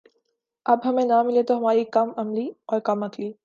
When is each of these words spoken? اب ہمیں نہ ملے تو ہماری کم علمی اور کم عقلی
اب 0.65 0.79
ہمیں 0.85 1.03
نہ 1.05 1.21
ملے 1.23 1.43
تو 1.43 1.57
ہماری 1.57 1.83
کم 1.91 2.11
علمی 2.17 2.49
اور 2.65 2.79
کم 2.81 3.03
عقلی 3.03 3.31